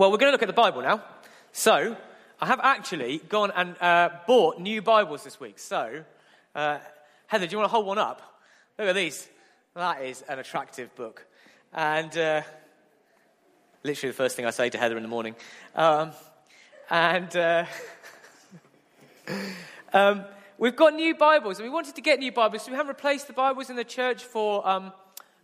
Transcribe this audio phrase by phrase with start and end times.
[0.00, 1.02] Well, we're going to look at the Bible now.
[1.52, 1.94] So,
[2.40, 5.58] I have actually gone and uh, bought new Bibles this week.
[5.58, 6.04] So,
[6.54, 6.78] uh,
[7.26, 8.22] Heather, do you want to hold one up?
[8.78, 9.28] Look at these.
[9.74, 11.26] That is an attractive book.
[11.74, 12.40] And uh,
[13.82, 15.34] literally the first thing I say to Heather in the morning.
[15.74, 16.12] Um,
[16.88, 17.66] and uh,
[19.92, 20.24] um,
[20.56, 23.26] we've got new Bibles, and we wanted to get new Bibles, so we haven't replaced
[23.26, 24.94] the Bibles in the church for um,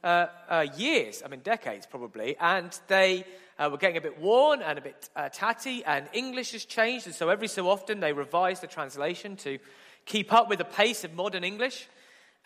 [0.02, 3.24] uh, uh, years, I mean, decades probably, and they
[3.58, 7.06] uh, were getting a bit worn and a bit uh, tatty, and English has changed,
[7.06, 9.58] and so every so often they revise the translation to
[10.04, 11.88] keep up with the pace of modern English.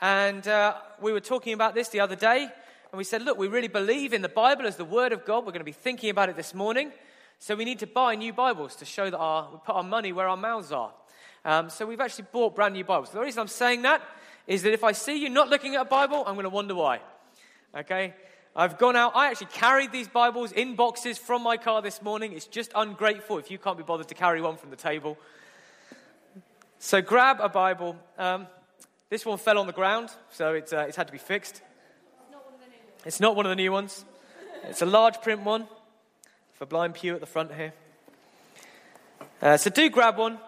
[0.00, 3.48] And uh, we were talking about this the other day, and we said, look, we
[3.48, 5.44] really believe in the Bible as the Word of God.
[5.44, 6.92] We're going to be thinking about it this morning.
[7.38, 10.12] So we need to buy new Bibles to show that our, we put our money
[10.12, 10.92] where our mouths are.
[11.44, 13.10] Um, so we've actually bought brand new Bibles.
[13.10, 14.02] The reason I'm saying that
[14.46, 16.74] is that if I see you not looking at a Bible, I'm going to wonder
[16.74, 17.00] why.
[17.76, 18.14] Okay?
[18.54, 19.12] I've gone out.
[19.14, 22.32] I actually carried these Bibles in boxes from my car this morning.
[22.32, 25.16] It's just ungrateful if you can't be bothered to carry one from the table.
[26.78, 27.96] So grab a Bible.
[28.18, 28.48] Um,
[29.08, 31.62] this one fell on the ground, so it's, uh, it's had to be fixed.
[33.04, 34.04] It's not one of the new ones.
[34.64, 35.66] It's a large print one
[36.54, 37.72] for Blind Pew at the front here.
[39.40, 40.38] Uh, so do grab one.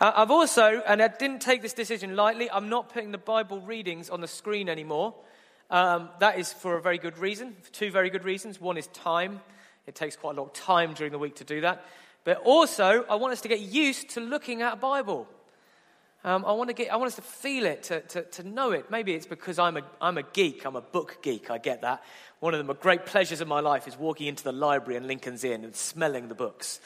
[0.00, 3.60] Uh, I've also, and I didn't take this decision lightly, I'm not putting the Bible
[3.60, 5.14] readings on the screen anymore.
[5.70, 8.60] Um, that is for a very good reason, for two very good reasons.
[8.60, 9.40] One is time.
[9.86, 11.84] It takes quite a lot of time during the week to do that.
[12.24, 15.28] But also, I want us to get used to looking at a Bible.
[16.24, 18.72] Um, I, want to get, I want us to feel it, to, to, to know
[18.72, 18.90] it.
[18.90, 22.02] Maybe it's because I'm a, I'm a geek, I'm a book geek, I get that.
[22.40, 25.44] One of the great pleasures of my life is walking into the library in Lincoln's
[25.44, 26.80] Inn and smelling the books.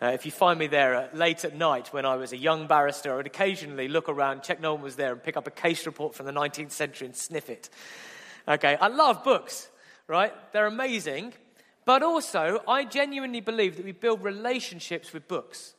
[0.00, 2.66] Uh, if you find me there uh, late at night when I was a young
[2.66, 5.50] barrister, I would occasionally look around, check no one was there, and pick up a
[5.50, 7.68] case report from the 19th century and sniff it.
[8.48, 9.68] Okay, I love books,
[10.06, 10.32] right?
[10.52, 11.34] They're amazing.
[11.84, 15.74] But also, I genuinely believe that we build relationships with books,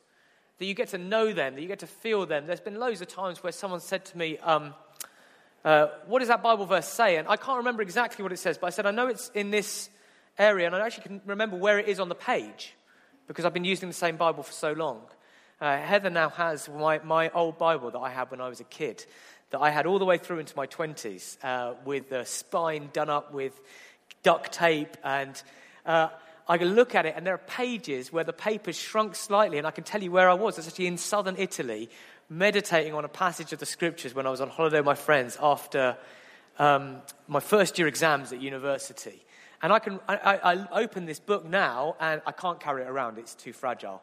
[0.59, 2.45] that you get to know them, that you get to feel them.
[2.45, 4.75] There's been loads of times where someone said to me, um,
[5.65, 7.17] uh, What does that Bible verse say?
[7.17, 9.49] And I can't remember exactly what it says, but I said, I know it's in
[9.49, 9.89] this
[10.37, 12.75] area, and I actually can remember where it is on the page
[13.27, 15.01] because I've been using the same Bible for so long.
[15.59, 18.65] Uh, Heather now has my, my old Bible that I had when I was a
[18.65, 19.05] kid,
[19.51, 23.09] that I had all the way through into my 20s, uh, with the spine done
[23.09, 23.59] up with
[24.23, 24.95] duct tape.
[25.03, 25.41] And
[25.85, 26.09] uh,
[26.47, 29.67] I can look at it, and there are pages where the paper's shrunk slightly, and
[29.67, 30.57] I can tell you where I was.
[30.57, 31.89] It's actually in southern Italy,
[32.29, 35.37] meditating on a passage of the scriptures when I was on holiday with my friends
[35.41, 35.97] after
[36.59, 39.23] um, my first year exams at university.
[39.61, 43.17] And I can I, I, open this book now, and I can't carry it around;
[43.17, 44.01] it's too fragile.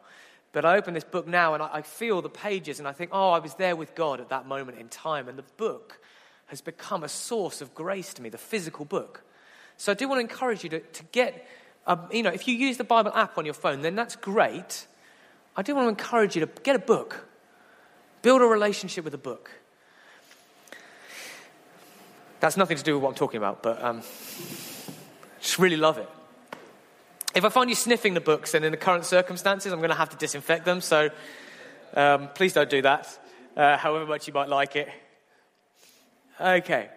[0.57, 3.11] But I open this book now, and I, I feel the pages, and I think,
[3.13, 5.99] oh, I was there with God at that moment in time, and the book
[6.47, 9.21] has become a source of grace to me, the physical book.
[9.77, 11.47] So I do want to encourage you to, to get,
[11.85, 14.87] um, you know, if you use the Bible app on your phone, then that's great.
[15.55, 17.27] I do want to encourage you to get a book,
[18.23, 19.51] build a relationship with a book.
[22.39, 23.83] That's nothing to do with what I'm talking about, but.
[23.83, 24.01] Um,
[25.39, 26.09] just really love it.
[27.37, 29.95] If I find you sniffing the books, and in the current circumstances, I'm going to
[29.95, 31.11] have to disinfect them, so
[31.93, 33.07] um, please don't do that,
[33.55, 34.89] uh, however much you might like it.
[36.41, 36.89] Okay.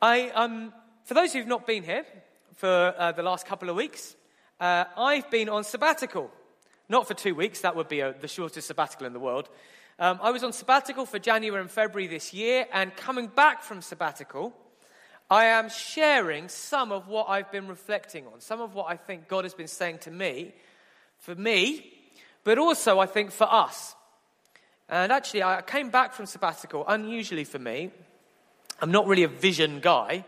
[0.00, 0.72] I, um,
[1.02, 2.04] for those who've not been here
[2.54, 4.14] for uh, the last couple of weeks,
[4.60, 6.30] uh, I've been on sabbatical.
[6.88, 9.48] Not for two weeks, that would be a, uh, the shortest sabbatical in the world.
[9.98, 13.82] Um, I was on sabbatical for January and February this year, and coming back from
[13.82, 14.52] sabbatical,
[15.32, 19.28] I am sharing some of what I've been reflecting on, some of what I think
[19.28, 20.52] God has been saying to me,
[21.20, 21.90] for me,
[22.44, 23.96] but also I think for us.
[24.90, 27.92] And actually, I came back from sabbatical, unusually for me.
[28.82, 30.26] I'm not really a vision guy,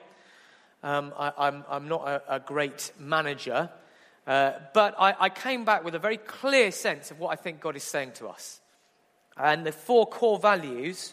[0.83, 3.69] um, I, am not a, a, great manager,
[4.27, 7.61] uh, but I, I came back with a very clear sense of what I think
[7.61, 8.59] God is saying to us.
[9.37, 11.13] And the four core values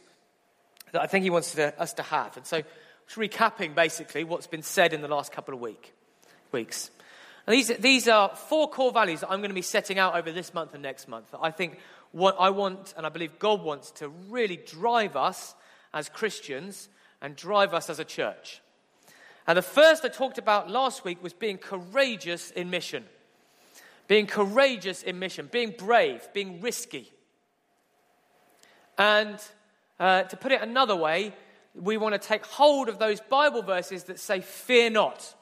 [0.93, 2.37] that I think He wants to, us to have.
[2.37, 2.61] And so
[3.09, 5.93] recapping basically what's been said in the last couple of week,
[6.51, 6.89] weeks.
[7.45, 10.31] And these, these are four core values that I'm going to be setting out over
[10.31, 11.33] this month and next month.
[11.41, 11.79] I think
[12.11, 15.55] what I want, and I believe God wants to really drive us
[15.93, 16.89] as Christians
[17.21, 18.61] and drive us as a church.
[19.47, 23.05] And the first I talked about last week was being courageous in mission.
[24.07, 27.11] Being courageous in mission, being brave, being risky.
[28.97, 29.39] And
[29.99, 31.33] uh, to put it another way,
[31.75, 35.35] we want to take hold of those Bible verses that say, Fear not.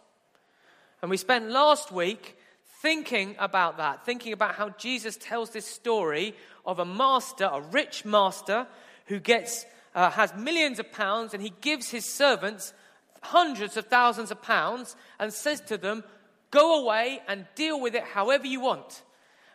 [1.02, 2.38] And we spent last week
[2.82, 6.36] thinking about that, thinking about how Jesus tells this story
[6.66, 8.68] of a master, a rich master,
[9.08, 9.66] who gets,
[9.96, 12.74] uh, has millions of pounds and he gives his servants
[13.22, 16.04] hundreds of thousands of pounds and says to them,
[16.52, 19.04] Go away and deal with it however you want.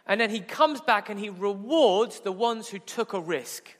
[0.06, 3.74] And then he comes back and he rewards the ones who took a risk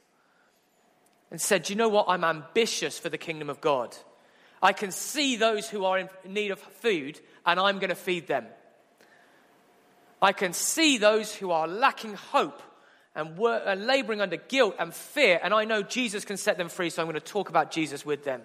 [1.30, 2.06] and said, You know what?
[2.08, 3.96] I'm ambitious for the kingdom of God.
[4.62, 8.26] I can see those who are in need of food, and I'm going to feed
[8.26, 8.46] them.
[10.22, 12.62] I can see those who are lacking hope
[13.14, 16.90] and were, laboring under guilt and fear, and I know Jesus can set them free,
[16.90, 18.40] so I'm going to talk about Jesus with them.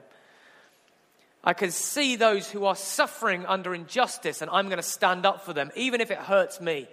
[1.44, 5.46] I can see those who are suffering under injustice, and I'm going to stand up
[5.46, 6.88] for them, even if it hurts me.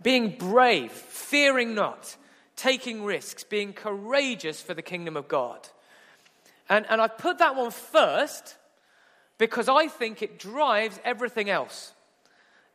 [0.00, 2.16] Being brave, fearing not,
[2.60, 5.66] taking risks, being courageous for the kingdom of God.
[6.68, 8.56] And, and I've put that one first
[9.38, 11.94] because I think it drives everything else.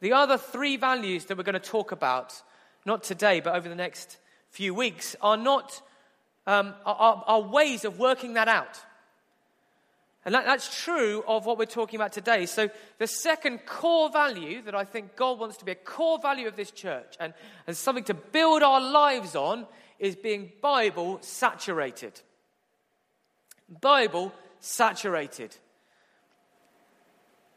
[0.01, 2.41] The other three values that we're going to talk about,
[2.83, 4.17] not today, but over the next
[4.49, 5.81] few weeks, are not
[6.47, 8.79] um, are, are ways of working that out.
[10.25, 12.47] And that, that's true of what we're talking about today.
[12.47, 16.47] So, the second core value that I think God wants to be a core value
[16.47, 17.33] of this church and,
[17.67, 19.67] and something to build our lives on
[19.99, 22.19] is being Bible saturated.
[23.81, 25.55] Bible saturated.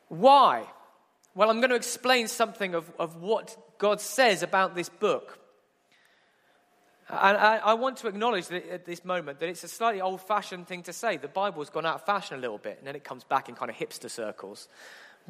[0.09, 0.65] Why?
[1.35, 5.39] Well, I'm going to explain something of, of what God says about this book.
[7.11, 10.67] And I, I, want to acknowledge at this moment that it's a slightly old fashioned
[10.67, 11.17] thing to say.
[11.17, 13.55] The Bible's gone out of fashion a little bit, and then it comes back in
[13.55, 14.69] kind of hipster circles.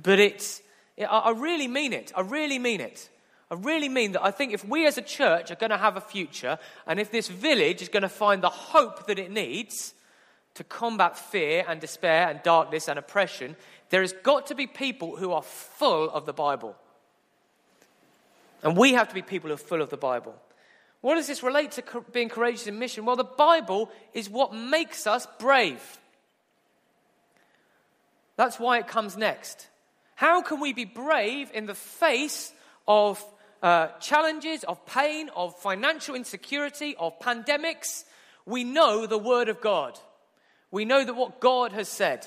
[0.03, 0.61] But it's,
[0.97, 2.13] it, I really mean it.
[2.17, 3.09] I really mean it.
[3.49, 5.97] I really mean that I think if we as a church are going to have
[5.97, 9.95] a future, and if this village is going to find the hope that it needs
[10.55, 13.55] to combat fear and despair and darkness and oppression,
[13.91, 16.75] there has got to be people who are full of the Bible.
[18.65, 20.35] And we have to be people who are full of the Bible.
[21.01, 23.05] What does this relate to being courageous in mission?
[23.05, 25.81] Well, the Bible is what makes us brave.
[28.37, 29.69] That's why it comes next.
[30.15, 32.53] How can we be brave in the face
[32.87, 33.25] of
[33.63, 38.05] uh, challenges, of pain, of financial insecurity, of pandemics?
[38.45, 39.99] We know the Word of God.
[40.71, 42.27] We know that what God has said.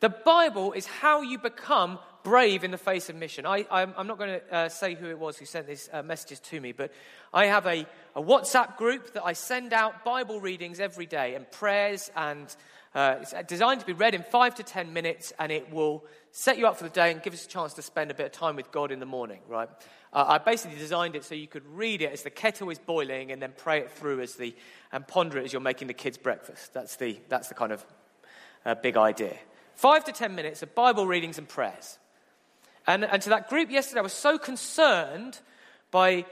[0.00, 3.46] The Bible is how you become brave in the face of mission.
[3.46, 6.40] I, am not going to uh, say who it was who sent these uh, messages
[6.40, 6.92] to me, but
[7.32, 11.50] I have a, a, WhatsApp group that I send out Bible readings every day and
[11.50, 12.54] prayers, and
[12.94, 16.58] uh, it's designed to be read in five to ten minutes, and it will set
[16.58, 18.32] you up for the day and give us a chance to spend a bit of
[18.32, 19.68] time with God in the morning, right?
[20.12, 23.30] Uh, I basically designed it so you could read it as the kettle is boiling
[23.30, 24.54] and then pray it through as the,
[24.92, 26.74] and ponder it as you're making the kids' breakfast.
[26.74, 27.84] That's the, that's the kind of
[28.64, 29.36] uh, big idea.
[29.74, 31.98] Five to ten minutes of Bible readings and prayers.
[32.90, 35.38] And, and to that group yesterday, I was so concerned
[35.92, 36.24] by,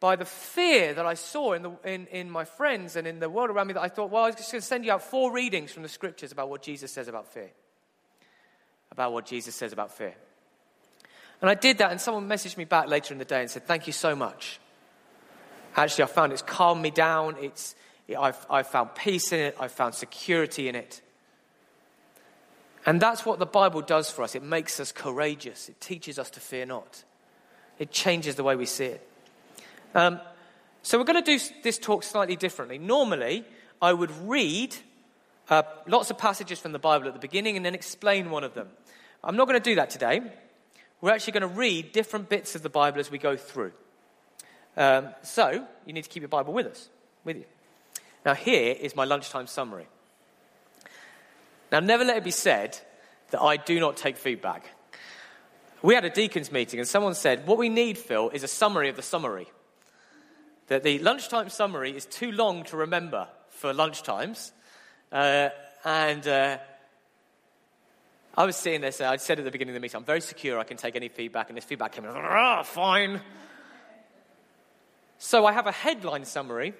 [0.00, 3.28] by the fear that I saw in, the, in, in my friends and in the
[3.28, 5.02] world around me that I thought, well, I was just going to send you out
[5.02, 7.50] four readings from the scriptures about what Jesus says about fear.
[8.90, 10.14] About what Jesus says about fear.
[11.42, 13.66] And I did that, and someone messaged me back later in the day and said,
[13.66, 14.60] Thank you so much.
[15.76, 17.36] Actually, I found it's calmed me down.
[17.38, 17.74] It's,
[18.18, 19.56] I've, I've found peace in it.
[19.60, 21.02] I've found security in it.
[22.88, 24.34] And that's what the Bible does for us.
[24.34, 27.04] It makes us courageous, it teaches us to fear not,
[27.78, 29.06] it changes the way we see it.
[29.94, 30.20] Um,
[30.80, 32.78] so, we're going to do this talk slightly differently.
[32.78, 33.44] Normally,
[33.82, 34.74] I would read
[35.50, 38.54] uh, lots of passages from the Bible at the beginning and then explain one of
[38.54, 38.70] them.
[39.22, 40.22] I'm not going to do that today.
[41.02, 43.72] We're actually going to read different bits of the Bible as we go through.
[44.78, 46.88] Um, so, you need to keep your Bible with us,
[47.22, 47.44] with you.
[48.24, 49.88] Now, here is my lunchtime summary.
[51.70, 52.78] Now, never let it be said
[53.30, 54.64] that I do not take feedback.
[55.82, 58.88] We had a deacons meeting and someone said, What we need, Phil, is a summary
[58.88, 59.46] of the summary.
[60.68, 64.52] That the lunchtime summary is too long to remember for lunchtimes.
[65.12, 65.50] Uh,
[65.84, 66.58] and uh,
[68.36, 70.20] I was sitting there, so I said at the beginning of the meeting, I'm very
[70.20, 71.48] secure, I can take any feedback.
[71.48, 73.20] And this feedback came in, ah, fine.
[75.18, 76.74] So I have a headline summary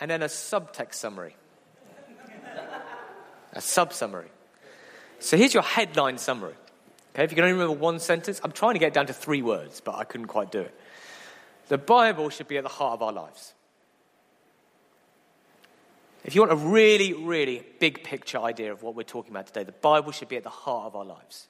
[0.00, 1.36] and then a subtext summary
[3.52, 4.30] a sub summary.
[5.18, 6.54] So here's your headline summary.
[7.14, 9.42] Okay, if you can only remember one sentence, I'm trying to get down to three
[9.42, 10.74] words, but I couldn't quite do it.
[11.68, 13.54] The Bible should be at the heart of our lives.
[16.24, 19.64] If you want a really, really big picture idea of what we're talking about today,
[19.64, 21.48] the Bible should be at the heart of our lives.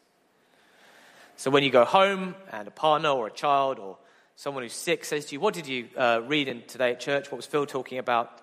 [1.37, 3.99] So when you go home and a partner or a child or
[4.37, 7.31] someone who's sick says to you, What did you uh, read in today at church?
[7.31, 8.41] What was Phil talking about?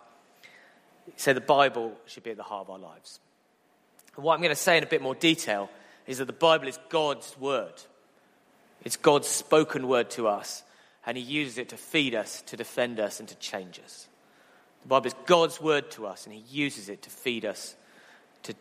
[1.16, 3.20] Say the Bible should be at the heart of our lives.
[4.16, 5.70] And what I'm going to say in a bit more detail
[6.08, 7.74] is that the Bible is God's word.
[8.84, 10.64] It's God's spoken word to us,
[11.06, 14.08] and He uses it to feed us, to defend us, and to change us.
[14.84, 17.76] The Bible is God's word to us, and He uses it to feed us,
[18.44, 18.56] to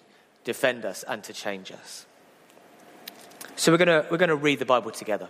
[0.45, 2.07] defend us, and to change us.
[3.57, 5.29] So we're going to, we're going to read the Bible together.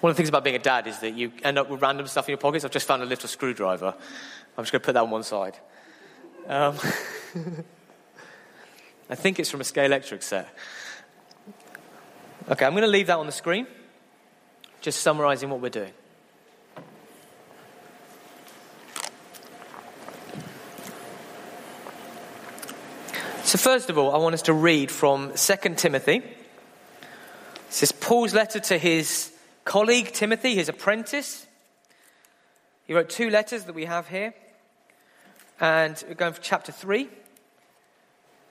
[0.00, 2.06] One of the things about being a dad is that you end up with random
[2.06, 2.64] stuff in your pockets.
[2.64, 3.94] I've just found a little screwdriver.
[4.56, 5.56] I'm just going to put that on one side.
[6.46, 6.78] Um,
[9.10, 10.48] I think it's from a Scalextric set.
[12.48, 13.66] Okay, I'm going to leave that on the screen,
[14.80, 15.92] just summarizing what we're doing.
[23.44, 26.22] So, first of all, I want us to read from 2 Timothy.
[27.68, 29.32] This is Paul's letter to his
[29.64, 31.46] colleague Timothy, his apprentice.
[32.86, 34.34] He wrote two letters that we have here.
[35.60, 37.08] And we're going for chapter 3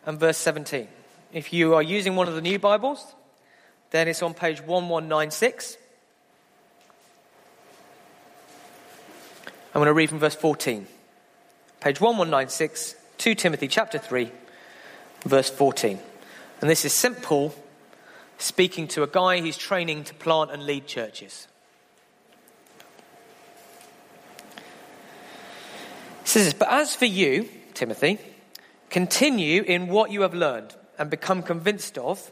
[0.06, 0.88] and verse 17.
[1.32, 3.16] If you are using one of the new Bibles,
[3.92, 5.78] then it's on page 1196.
[9.74, 10.88] I'm going to read from verse 14.
[11.80, 14.32] Page 1196, 2 Timothy chapter 3,
[15.26, 16.00] verse 14.
[16.62, 17.22] And this is St.
[17.22, 17.54] Paul
[18.38, 21.48] speaking to a guy he's training to plant and lead churches.
[26.22, 28.20] He says, But as for you, Timothy,
[28.94, 32.32] continue in what you have learned and become convinced of,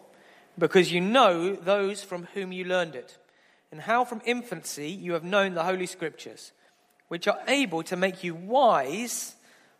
[0.59, 3.17] because you know those from whom you learned it,
[3.71, 6.51] and how from infancy you have known the Holy Scriptures,
[7.07, 9.33] which are able to make you wise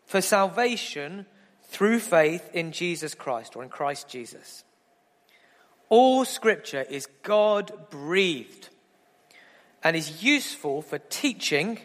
[0.06, 1.24] for salvation
[1.66, 4.64] through faith in Jesus Christ or in Christ Jesus.
[5.88, 8.70] All scripture is God breathed
[9.84, 11.78] and is useful for teaching,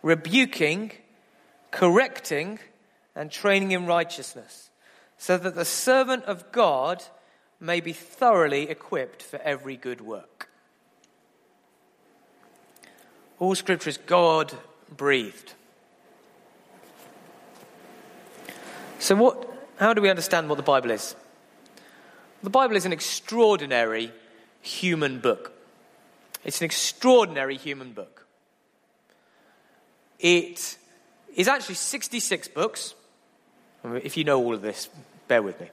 [0.00, 0.92] rebuking,
[1.72, 2.60] correcting,
[3.14, 4.70] and training in righteousness,
[5.18, 7.02] so that the servant of God
[7.60, 10.48] may be thoroughly equipped for every good work.
[13.38, 14.52] All scripture is God
[14.96, 15.54] breathed.
[18.98, 21.16] So, what, how do we understand what the Bible is?
[22.42, 24.12] The Bible is an extraordinary
[24.60, 25.52] human book.
[26.44, 28.26] It's an extraordinary human book.
[30.18, 30.76] It
[31.34, 32.94] is actually 66 books.
[33.84, 34.88] If you know all of this,
[35.28, 35.68] bear with me.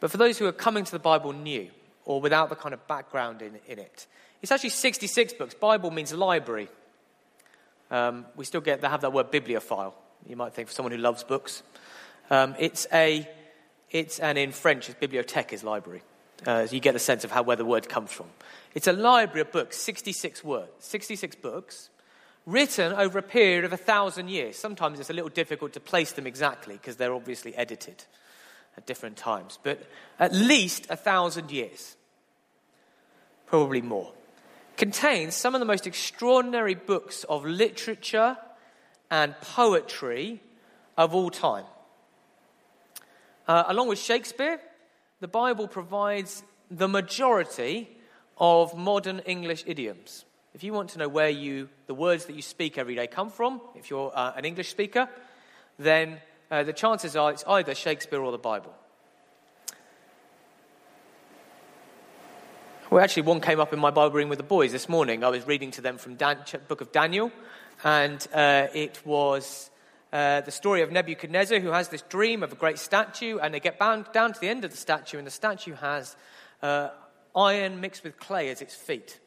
[0.00, 1.68] But for those who are coming to the Bible new
[2.04, 4.06] or without the kind of background in, in it,
[4.40, 5.54] it's actually 66 books.
[5.54, 6.68] Bible means library.
[7.90, 9.94] Um, we still get they have that word bibliophile.
[10.26, 11.62] You might think for someone who loves books.
[12.30, 13.28] Um, it's a
[13.90, 16.02] it's, and in French, it's bibliothèque is library.
[16.46, 18.26] Uh, so you get the sense of how where the word comes from.
[18.74, 21.88] It's a library of books, 66 words, 66 books,
[22.48, 24.56] written over a period of a thousand years.
[24.56, 28.04] Sometimes it's a little difficult to place them exactly because they're obviously edited
[28.74, 29.82] at different times, but
[30.18, 31.96] at least a thousand years,
[33.46, 34.12] probably more.
[34.78, 38.38] Contains some of the most extraordinary books of literature
[39.10, 40.40] and poetry
[40.96, 41.64] of all time.
[43.46, 44.58] Uh, along with Shakespeare,
[45.20, 47.90] the Bible provides the majority
[48.38, 50.24] of modern English idioms.
[50.54, 53.30] If you want to know where you, the words that you speak every day come
[53.30, 55.08] from, if you're uh, an English speaker,
[55.78, 56.18] then
[56.50, 58.74] uh, the chances are it's either Shakespeare or the Bible.
[62.90, 65.22] Well, actually, one came up in my Bible reading with the boys this morning.
[65.22, 67.30] I was reading to them from Dan- book of Daniel,
[67.84, 69.70] and uh, it was
[70.10, 73.60] uh, the story of Nebuchadnezzar, who has this dream of a great statue, and they
[73.60, 76.16] get bound down to the end of the statue, and the statue has
[76.62, 76.88] uh,
[77.36, 79.20] iron mixed with clay as its feet.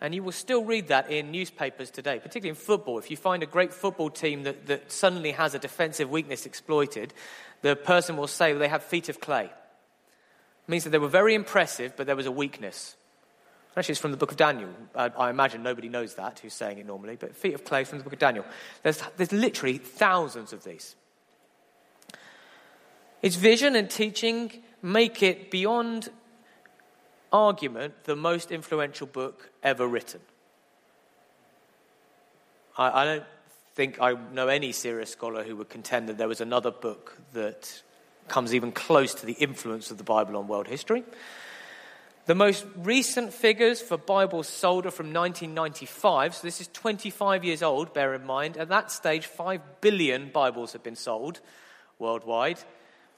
[0.00, 2.98] And you will still read that in newspapers today, particularly in football.
[2.98, 7.14] If you find a great football team that, that suddenly has a defensive weakness exploited,
[7.62, 9.44] the person will say they have feet of clay.
[9.44, 12.96] It means that they were very impressive, but there was a weakness.
[13.76, 14.70] Actually, it's from the book of Daniel.
[14.94, 17.98] I, I, imagine nobody knows that who's saying it normally, but feet of clay from
[17.98, 18.44] the book of Daniel.
[18.82, 20.94] There's, there's literally thousands of these.
[23.20, 26.10] Its vision and teaching make it beyond
[27.34, 30.20] argument the most influential book ever written.
[32.78, 33.24] I, I don't
[33.74, 37.82] think I know any serious scholar who would contend that there was another book that
[38.28, 41.02] comes even close to the influence of the Bible on world history.
[42.26, 47.62] The most recent figures for Bibles sold are from 1995, so this is 25 years
[47.62, 48.56] old, bear in mind.
[48.56, 51.40] At that stage, 5 billion Bibles have been sold
[51.98, 52.60] worldwide.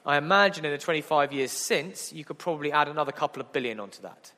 [0.07, 3.79] I imagine in the 25 years since, you could probably add another couple of billion
[3.79, 4.31] onto that.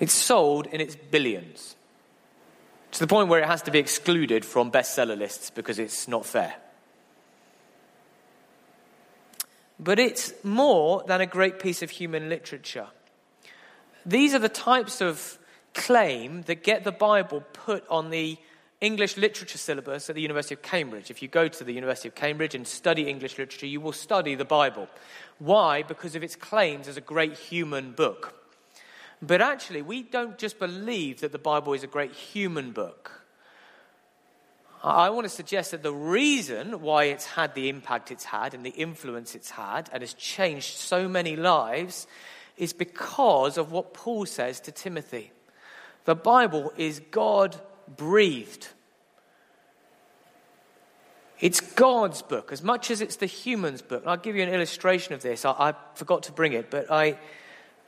[0.00, 1.76] It's sold in its billions,
[2.92, 6.24] to the point where it has to be excluded from bestseller lists because it's not
[6.24, 6.54] fair.
[9.78, 12.88] but it's more than a great piece of human literature.
[14.04, 15.38] These are the types of
[15.74, 18.38] claim that get the Bible put on the
[18.80, 21.10] English literature syllabus at the University of Cambridge.
[21.10, 24.36] If you go to the University of Cambridge and study English literature, you will study
[24.36, 24.88] the Bible.
[25.38, 25.82] Why?
[25.82, 28.34] Because of its claims as a great human book.
[29.20, 33.10] But actually, we don't just believe that the Bible is a great human book.
[34.84, 38.64] I want to suggest that the reason why it's had the impact it's had and
[38.64, 42.06] the influence it's had and has changed so many lives
[42.56, 45.32] is because of what Paul says to Timothy.
[46.04, 47.56] The Bible is God
[47.96, 48.68] breathed.
[51.40, 54.02] It's God's book as much as it's the human's book.
[54.02, 55.44] And I'll give you an illustration of this.
[55.44, 57.18] I, I forgot to bring it, but I,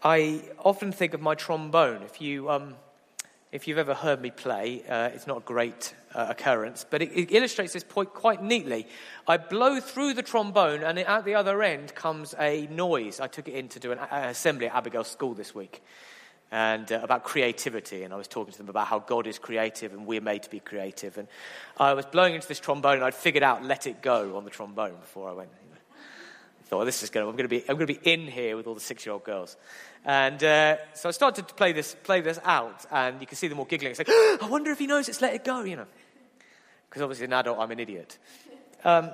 [0.03, 2.03] I often think of my trombone.
[2.03, 2.77] If, you, um,
[3.51, 7.11] if you've ever heard me play, uh, it's not a great uh, occurrence, but it,
[7.13, 8.87] it, illustrates this point quite neatly.
[9.27, 13.19] I blow through the trombone, and at the other end comes a noise.
[13.19, 15.83] I took it in to do an, an assembly at Abigail's school this week
[16.53, 18.03] and uh, about creativity.
[18.03, 20.51] And I was talking to them about how God is creative and we're made to
[20.51, 21.19] be creative.
[21.19, 21.29] And
[21.77, 24.51] I was blowing into this trombone and I'd figured out let it go on the
[24.51, 25.51] trombone before I went.
[26.61, 27.27] I thought, this is going.
[27.27, 27.61] I'm going to be.
[27.69, 29.57] I'm going to be in here with all the six-year-old girls,
[30.05, 33.49] and uh, so I started to play this, play this out, and you can see
[33.49, 33.91] them all giggling.
[33.91, 35.87] It's like, oh, I wonder if he knows it's "Let It Go," you know,
[36.89, 38.19] because obviously an adult, I'm an idiot.
[38.85, 39.11] Um,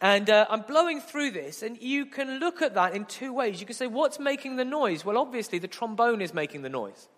[0.00, 3.60] and uh, I'm blowing through this, and you can look at that in two ways.
[3.60, 5.04] You can say, What's making the noise?
[5.04, 7.08] Well, obviously, the trombone is making the noise.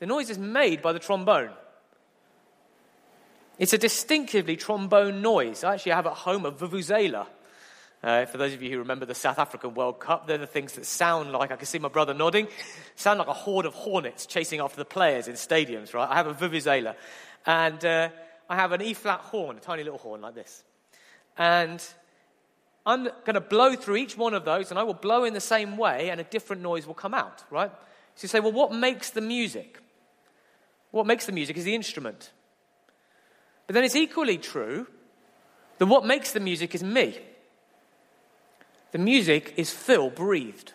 [0.00, 1.50] The noise is made by the trombone.
[3.58, 5.64] It's a distinctively trombone noise.
[5.64, 7.26] I actually have at home a vuvuzela.
[8.00, 10.74] Uh, for those of you who remember the South African World Cup, they're the things
[10.74, 12.46] that sound like, I can see my brother nodding,
[12.94, 16.08] sound like a horde of hornets chasing after the players in stadiums, right?
[16.08, 16.94] I have a vuvuzela.
[17.44, 18.10] And uh,
[18.48, 20.62] I have an E flat horn, a tiny little horn like this.
[21.38, 21.82] And
[22.84, 25.40] I'm going to blow through each one of those, and I will blow in the
[25.40, 27.70] same way, and a different noise will come out, right?
[28.16, 29.78] So you say, well, what makes the music?
[30.90, 32.32] What makes the music is the instrument.
[33.66, 34.86] But then it's equally true
[35.78, 37.16] that what makes the music is me.
[38.90, 40.72] The music is Phil breathed.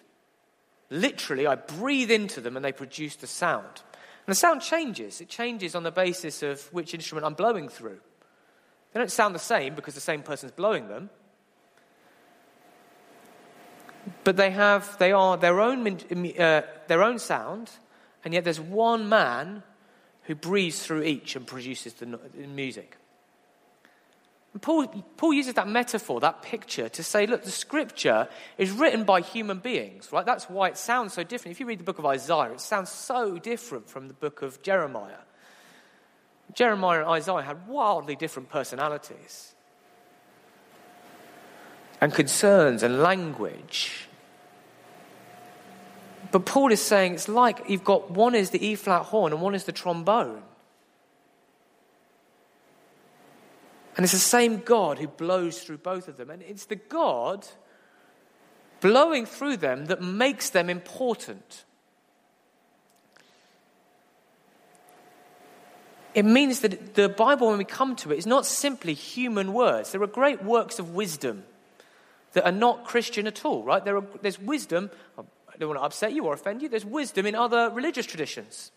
[0.89, 3.81] Literally, I breathe into them and they produce the sound.
[4.25, 5.19] And the sound changes.
[5.19, 7.99] It changes on the basis of which instrument I'm blowing through.
[8.93, 11.09] They don't sound the same because the same person's blowing them.
[14.23, 17.71] But they have, they are their own, uh, their own sound,
[18.23, 19.63] and yet there's one man
[20.23, 22.05] who breathes through each and produces the
[22.47, 22.97] music.
[24.53, 28.27] And Paul, Paul uses that metaphor, that picture, to say, look, the scripture
[28.57, 30.25] is written by human beings, right?
[30.25, 31.55] That's why it sounds so different.
[31.55, 34.61] If you read the book of Isaiah, it sounds so different from the book of
[34.61, 35.17] Jeremiah.
[36.53, 39.53] Jeremiah and Isaiah had wildly different personalities
[41.99, 44.09] and concerns and language.
[46.31, 49.41] But Paul is saying it's like you've got one is the E flat horn and
[49.41, 50.43] one is the trombone.
[53.95, 56.29] And it's the same God who blows through both of them.
[56.29, 57.47] And it's the God
[58.81, 61.63] blowing through them that makes them important.
[66.13, 69.91] It means that the Bible, when we come to it, is not simply human words.
[69.91, 71.43] There are great works of wisdom
[72.33, 73.83] that are not Christian at all, right?
[73.83, 77.25] There are, there's wisdom, I don't want to upset you or offend you, there's wisdom
[77.25, 78.71] in other religious traditions.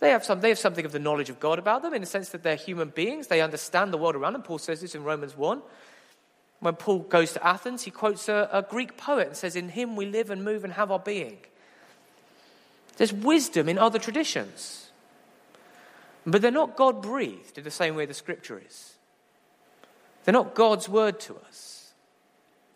[0.00, 2.06] They have, some, they have something of the knowledge of God about them in the
[2.06, 3.26] sense that they're human beings.
[3.26, 4.42] They understand the world around them.
[4.42, 5.60] Paul says this in Romans 1.
[6.60, 9.96] When Paul goes to Athens, he quotes a, a Greek poet and says, In him
[9.96, 11.38] we live and move and have our being.
[12.96, 14.87] There's wisdom in other traditions.
[16.28, 18.94] But they're not God breathed in the same way the scripture is.
[20.24, 21.94] They're not God's word to us.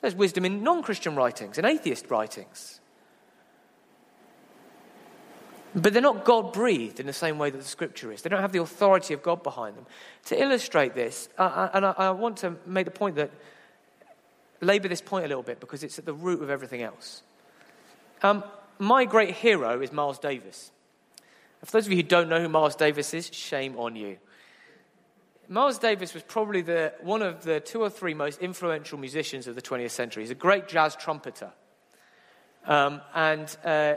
[0.01, 2.81] There's wisdom in non Christian writings, in atheist writings.
[5.75, 8.23] But they're not God breathed in the same way that the scripture is.
[8.23, 9.87] They don't have the authority of God behind them.
[10.27, 13.31] To illustrate this, uh, and I, I, want to make the point that,
[14.61, 17.23] labour this point a little bit because it's at the root of everything else.
[18.23, 18.45] Um,
[18.79, 20.71] my great hero is Miles Davis.
[21.65, 24.19] For those of you who don't know who Miles Davis is, shame on you.
[25.49, 29.55] Miles Davis was probably the, one of the two or three most influential musicians of
[29.55, 30.23] the 20th century.
[30.23, 31.53] He's a great jazz trumpeter.
[32.65, 33.95] Um, and uh,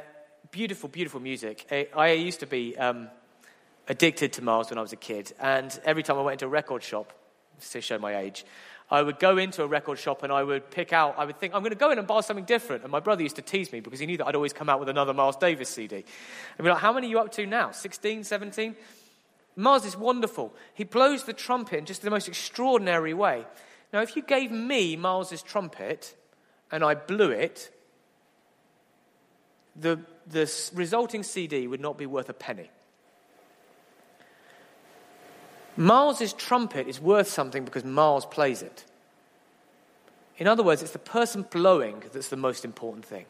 [0.51, 1.65] beautiful, beautiful music.
[1.71, 3.10] I, I used to be um,
[3.88, 5.34] addicted to Miles when I was a kid.
[5.39, 7.13] And every time I went into a record shop,
[7.71, 8.45] to show my age,
[8.89, 11.55] I would go into a record shop and I would pick out, I would think,
[11.55, 12.83] I'm going to go in and buy something different.
[12.83, 14.79] And my brother used to tease me because he knew that I'd always come out
[14.79, 15.97] with another Miles Davis CD.
[16.59, 17.71] I'd be like, how many are you up to now?
[17.71, 18.75] 16, 17?
[19.55, 20.53] Miles is wonderful.
[20.73, 23.45] He blows the trumpet in just the most extraordinary way.
[23.91, 26.15] Now, if you gave me Miles's trumpet
[26.71, 27.71] and I blew it,
[29.75, 32.69] the, the resulting CD would not be worth a penny.
[35.77, 38.85] Miles's trumpet is worth something because Miles plays it.
[40.38, 43.25] In other words, it's the person blowing that's the most important thing.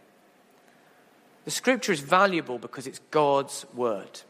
[1.45, 4.21] The scripture is valuable because it's God's word.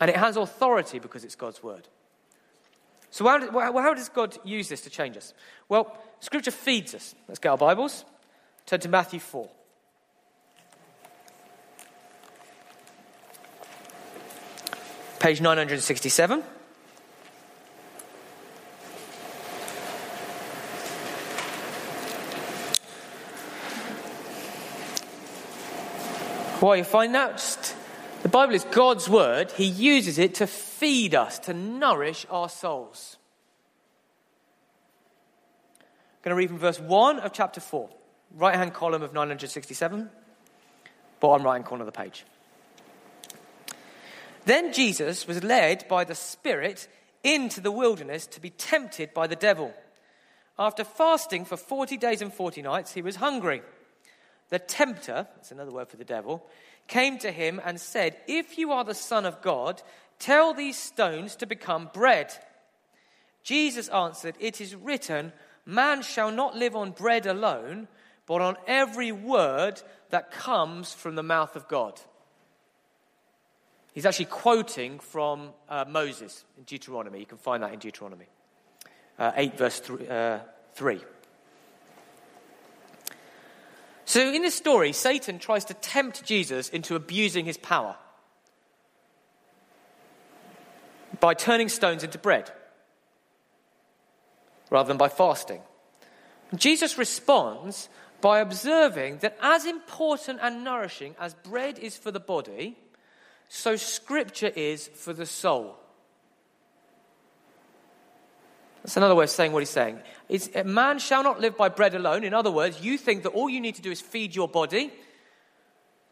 [0.00, 1.86] And it has authority because it's God's word.
[3.10, 5.34] So, how, how does God use this to change us?
[5.68, 7.14] Well, scripture feeds us.
[7.28, 8.06] Let's get our Bibles.
[8.64, 9.48] Turn to Matthew 4.
[15.20, 16.42] Page 967.
[26.62, 27.38] Why you find that?
[27.38, 27.74] Just,
[28.22, 29.50] the Bible is God's word.
[29.50, 33.16] He uses it to feed us, to nourish our souls.
[35.80, 35.86] I'm
[36.22, 37.90] going to read from verse 1 of chapter 4,
[38.36, 40.08] right hand column of 967,
[41.18, 42.24] bottom right hand corner of the page.
[44.44, 46.86] Then Jesus was led by the Spirit
[47.24, 49.74] into the wilderness to be tempted by the devil.
[50.56, 53.62] After fasting for 40 days and 40 nights, he was hungry.
[54.52, 56.46] The tempter, that's another word for the devil,
[56.86, 59.80] came to him and said, If you are the Son of God,
[60.18, 62.34] tell these stones to become bread.
[63.42, 65.32] Jesus answered, It is written,
[65.64, 67.88] Man shall not live on bread alone,
[68.26, 71.98] but on every word that comes from the mouth of God.
[73.94, 77.20] He's actually quoting from uh, Moses in Deuteronomy.
[77.20, 78.26] You can find that in Deuteronomy
[79.18, 80.40] uh, 8, verse uh,
[80.74, 81.00] 3.
[84.04, 87.96] So, in this story, Satan tries to tempt Jesus into abusing his power
[91.20, 92.50] by turning stones into bread
[94.70, 95.60] rather than by fasting.
[96.56, 97.88] Jesus responds
[98.20, 102.78] by observing that as important and nourishing as bread is for the body,
[103.48, 105.76] so scripture is for the soul.
[108.82, 110.00] That's another way of saying what he's saying.
[110.28, 112.24] It's, man shall not live by bread alone.
[112.24, 114.92] In other words, you think that all you need to do is feed your body,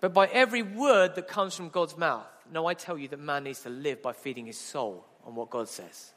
[0.00, 2.26] but by every word that comes from God's mouth.
[2.52, 5.50] No, I tell you that man needs to live by feeding his soul on what
[5.50, 6.12] God says.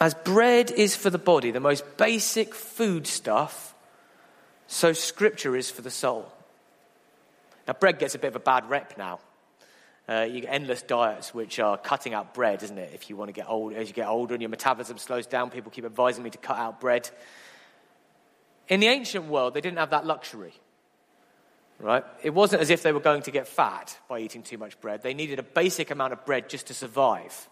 [0.00, 3.74] As bread is for the body, the most basic food stuff,
[4.66, 6.30] so scripture is for the soul.
[7.66, 9.18] Now, bread gets a bit of a bad rep now.
[10.08, 12.92] Uh, you get endless diets which are cutting out bread, isn't it?
[12.94, 15.50] If you want to get old, as you get older and your metabolism slows down,
[15.50, 17.10] people keep advising me to cut out bread.
[18.68, 20.54] In the ancient world, they didn't have that luxury,
[21.78, 22.04] right?
[22.22, 25.02] It wasn't as if they were going to get fat by eating too much bread.
[25.02, 27.48] They needed a basic amount of bread just to survive.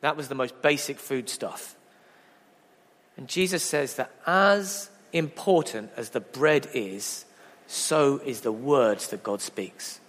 [0.00, 1.76] That was the most basic food stuff.
[3.18, 7.26] And Jesus says that as important as the bread is,
[7.66, 10.00] so is the words that God speaks.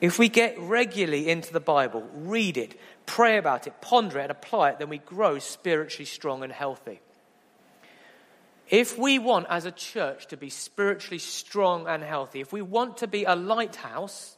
[0.00, 4.30] If we get regularly into the Bible, read it, pray about it, ponder it, and
[4.30, 7.00] apply it, then we grow spiritually strong and healthy.
[8.68, 12.98] If we want as a church to be spiritually strong and healthy, if we want
[12.98, 14.36] to be a lighthouse,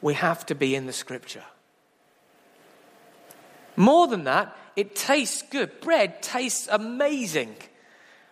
[0.00, 1.44] we have to be in the scripture.
[3.76, 5.80] More than that, it tastes good.
[5.80, 7.56] Bread tastes amazing.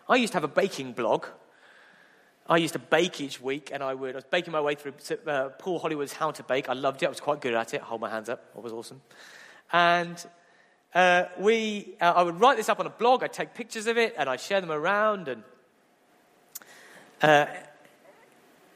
[0.09, 1.27] I used to have a baking blog
[2.51, 4.11] I used to bake each week, and I would.
[4.11, 6.69] I was baking my way through uh, Paul Hollywood's How to Bake.
[6.69, 7.07] I loved it.
[7.07, 7.81] I was quite good at it.
[7.81, 8.45] Hold my hands up.
[8.57, 9.01] It was awesome.
[9.73, 10.27] And
[10.93, 13.23] uh, we, uh, I would write this up on a blog.
[13.23, 15.29] I'd take pictures of it, and I'd share them around.
[15.29, 15.45] And
[17.23, 17.47] uh,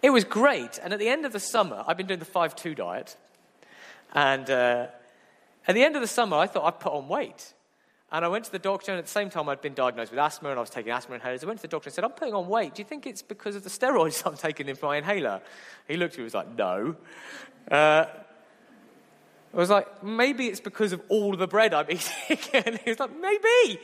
[0.03, 0.79] it was great.
[0.81, 3.17] And at the end of the summer, I've been doing the five-two diet,
[4.15, 4.87] and uh,
[5.67, 7.55] at the end of the summer, I thought I'd put on weight.
[8.13, 10.21] And I went to the doctor, and at the same time, I'd been diagnosed with
[10.21, 11.43] asthma, and I was taking asthma inhalers.
[11.43, 12.75] I went to the doctor and said, I'm putting on weight.
[12.75, 15.41] Do you think it's because of the steroids I'm taking in my inhaler?
[15.89, 16.97] He looked at me and was like, No.
[17.71, 18.05] Uh,
[19.53, 22.39] I was like, Maybe it's because of all the bread I'm eating.
[22.53, 23.81] and he was like, Maybe.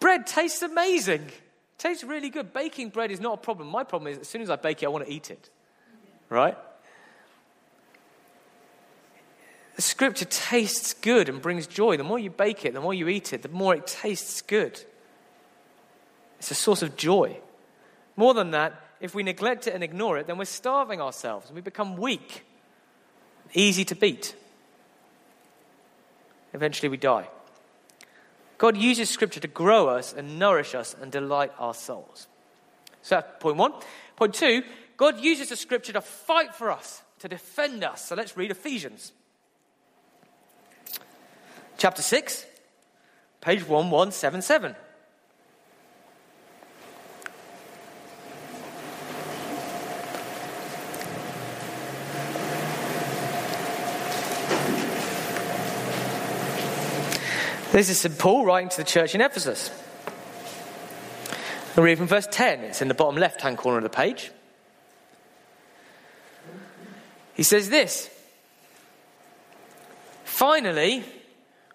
[0.00, 1.30] Bread tastes amazing.
[1.78, 2.52] Tastes really good.
[2.52, 3.68] Baking bread is not a problem.
[3.68, 5.50] My problem is as soon as I bake it, I want to eat it.
[6.28, 6.56] Right?
[9.76, 11.96] The scripture tastes good and brings joy.
[11.96, 14.80] The more you bake it, the more you eat it, the more it tastes good.
[16.38, 17.38] It's a source of joy.
[18.16, 21.56] More than that, if we neglect it and ignore it, then we're starving ourselves and
[21.56, 22.44] we become weak,
[23.52, 24.36] easy to beat.
[26.52, 27.28] Eventually, we die.
[28.58, 32.28] God uses Scripture to grow us and nourish us and delight our souls.
[33.02, 33.72] So that's point one.
[34.14, 34.62] Point two,
[34.96, 38.06] God uses the Scripture to fight for us, to defend us.
[38.06, 39.12] So let's read Ephesians
[41.84, 42.46] chapter 6,
[43.42, 44.74] page 1177.
[57.70, 58.18] This is St.
[58.18, 59.70] Paul writing to the church in Ephesus.
[61.76, 62.60] we read from verse 10.
[62.60, 64.30] It's in the bottom left hand corner of the page.
[67.34, 68.08] He says this
[70.24, 71.04] Finally,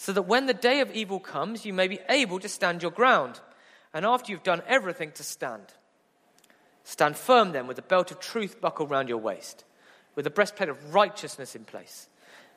[0.00, 2.90] so that when the day of evil comes, you may be able to stand your
[2.90, 3.38] ground.
[3.92, 5.66] And after you've done everything to stand,
[6.84, 9.62] stand firm then with the belt of truth buckled round your waist,
[10.14, 12.08] with the breastplate of righteousness in place,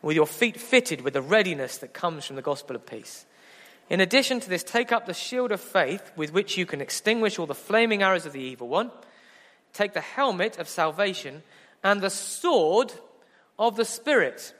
[0.02, 3.26] with your feet fitted with the readiness that comes from the gospel of peace.
[3.90, 7.38] In addition to this, take up the shield of faith with which you can extinguish
[7.38, 8.90] all the flaming arrows of the evil one.
[9.74, 11.44] Take the helmet of salvation
[11.84, 12.94] and the sword
[13.60, 14.54] of the Spirit,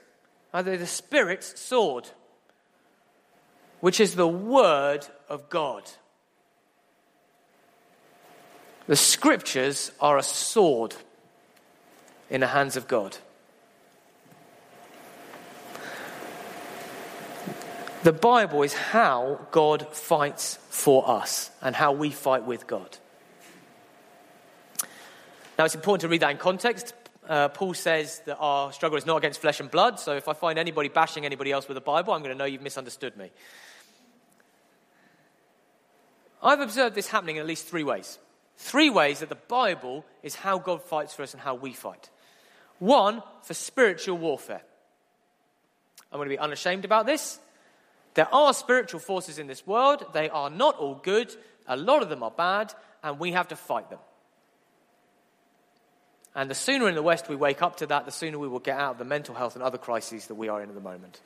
[0.52, 2.10] either the Spirit's sword
[3.84, 5.82] which is the Word of God.
[8.86, 10.94] The Scriptures are a sword
[12.30, 13.18] in the hands of God.
[18.04, 22.96] The Bible is how God fights for us and how we fight with God.
[25.58, 26.94] Now, it's important to read that in context.
[27.28, 30.32] Uh, Paul says that our struggle is not against flesh and blood, so if I
[30.32, 33.30] find anybody bashing anybody else with the Bible, I'm going to know you've misunderstood me.
[36.44, 38.18] I've observed this happening in at least three ways.
[38.56, 42.10] Three ways that the Bible is how God fights for us and how we fight.
[42.78, 44.62] One, for spiritual warfare.
[46.12, 47.40] I'm going to be unashamed about this.
[48.14, 50.04] There are spiritual forces in this world.
[50.12, 51.34] They are not all good.
[51.66, 53.98] A lot of them are bad, and we have to fight them.
[56.34, 58.60] And the sooner in the West we wake up to that, the sooner we will
[58.60, 60.80] get out of the mental health and other crises that we are in at the
[60.80, 61.20] moment.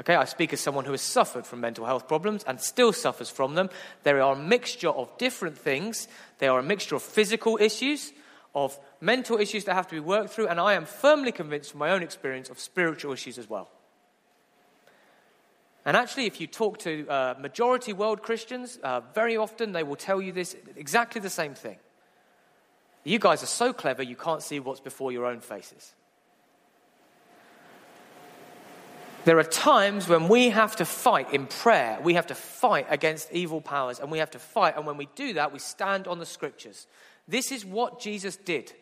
[0.00, 3.30] Okay, I speak as someone who has suffered from mental health problems and still suffers
[3.30, 3.70] from them.
[4.02, 6.08] There are a mixture of different things.
[6.38, 8.12] There are a mixture of physical issues,
[8.54, 11.80] of mental issues that have to be worked through, and I am firmly convinced from
[11.80, 13.70] my own experience of spiritual issues as well.
[15.84, 19.96] And actually, if you talk to uh, majority world Christians, uh, very often they will
[19.96, 21.76] tell you this exactly the same thing.
[23.04, 25.94] You guys are so clever, you can't see what's before your own faces.
[29.24, 31.98] There are times when we have to fight in prayer.
[32.02, 34.76] We have to fight against evil powers, and we have to fight.
[34.76, 36.86] And when we do that, we stand on the scriptures.
[37.28, 38.72] This is what Jesus did.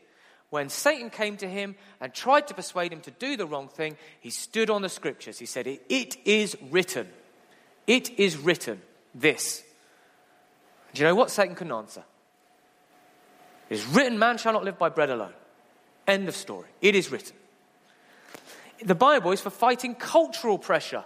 [0.48, 3.96] When Satan came to him and tried to persuade him to do the wrong thing,
[4.20, 5.38] he stood on the scriptures.
[5.38, 7.08] He said, It is written.
[7.86, 8.80] It is written
[9.14, 9.62] this.
[10.94, 12.04] Do you know what Satan couldn't answer?
[13.68, 15.32] It is written, man shall not live by bread alone.
[16.06, 16.68] End of story.
[16.80, 17.36] It is written
[18.82, 21.04] the Bible is for fighting cultural pressure.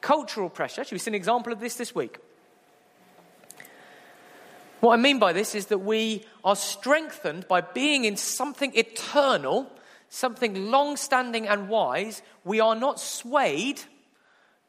[0.00, 0.84] Cultural pressure.
[0.84, 2.18] Should we see an example of this this week?
[4.80, 9.70] What I mean by this is that we are strengthened by being in something eternal,
[10.08, 12.22] something long standing and wise.
[12.44, 13.82] We are not swayed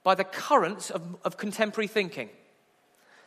[0.03, 2.29] by the currents of, of contemporary thinking.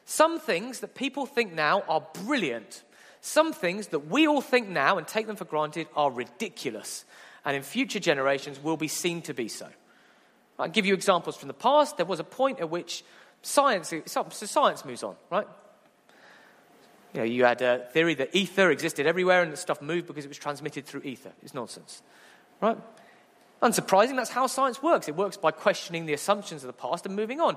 [0.04, 2.82] Some things that people think now are brilliant.
[3.22, 7.06] Some things that we all think now and take them for granted are ridiculous
[7.44, 9.68] and in future generations will be seen to be so.
[10.59, 11.96] I'll give you examples from the past.
[11.96, 13.04] There was a point at which
[13.42, 15.46] science, so science moves on, right?
[17.12, 20.24] You know, you had a theory that ether existed everywhere and that stuff moved because
[20.24, 21.33] it was transmitted through ether.
[21.42, 22.02] It's nonsense,
[22.61, 22.76] right?
[23.62, 25.09] Unsurprising, that's how science works.
[25.09, 27.57] It works by questioning the assumptions of the past and moving on.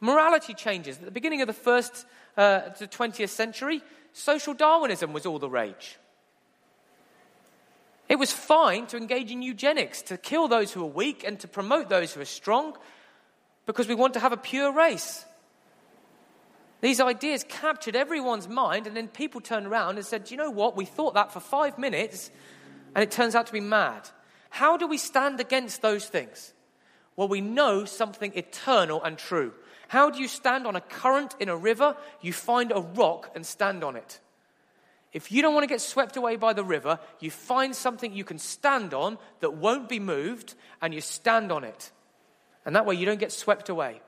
[0.00, 0.98] Morality changes.
[0.98, 5.50] At the beginning of the first uh, to 20th century, social Darwinism was all the
[5.50, 5.98] rage.
[8.08, 11.48] It was fine to engage in eugenics, to kill those who are weak and to
[11.48, 12.76] promote those who are strong,
[13.66, 15.24] because we want to have a pure race.
[16.80, 20.50] These ideas captured everyone's mind, and then people turned around and said, Do you know
[20.50, 20.76] what?
[20.76, 22.30] We thought that for five minutes,
[22.94, 24.08] and it turns out to be mad.
[24.50, 26.52] How do we stand against those things?
[27.14, 29.52] Well, we know something eternal and true.
[29.88, 31.96] How do you stand on a current in a river?
[32.20, 34.20] You find a rock and stand on it.
[35.12, 38.24] If you don't want to get swept away by the river, you find something you
[38.24, 41.90] can stand on that won't be moved and you stand on it.
[42.64, 44.00] And that way you don't get swept away.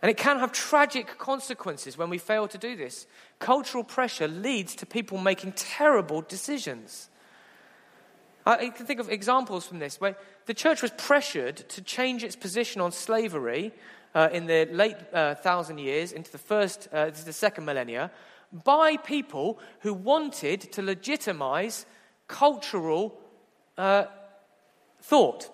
[0.00, 3.06] And it can have tragic consequences when we fail to do this.
[3.40, 7.08] Cultural pressure leads to people making terrible decisions.
[8.46, 12.36] I can think of examples from this where the church was pressured to change its
[12.36, 13.72] position on slavery
[14.14, 18.10] uh, in the late uh, thousand years into the first, uh, the second millennia
[18.52, 21.86] by people who wanted to legitimize
[22.26, 23.18] cultural
[23.76, 24.04] uh,
[25.00, 25.50] thought.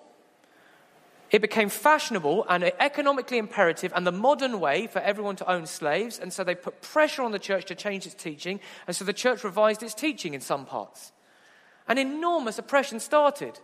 [1.31, 6.19] It became fashionable and economically imperative and the modern way for everyone to own slaves,
[6.19, 9.13] and so they put pressure on the church to change its teaching, and so the
[9.13, 11.11] church revised its teaching in some parts.
[11.87, 13.59] An enormous oppression started.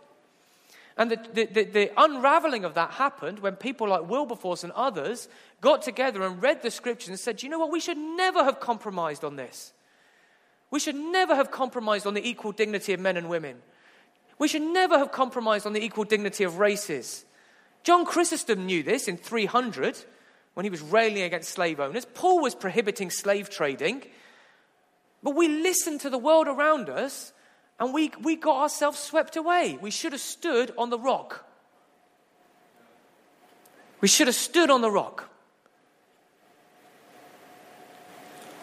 [0.96, 5.28] And the, the, the, the, unraveling of that happened when people like Wilberforce and others
[5.60, 8.60] got together and read the scriptures and said, you know what, we should never have
[8.60, 9.72] compromised on this.
[10.70, 13.56] We should never have compromised on the equal dignity of men and women.
[14.38, 17.24] We should never have compromised on the equal dignity of races.
[17.84, 19.96] John Chrysostom knew this in 300
[20.54, 22.04] when he was railing against slave owners.
[22.04, 24.02] Paul was prohibiting slave trading.
[25.22, 27.32] But we listened to the world around us
[27.78, 29.78] and we, we got ourselves swept away.
[29.80, 31.44] We should have stood on the rock.
[34.00, 35.28] We should have stood on the rock.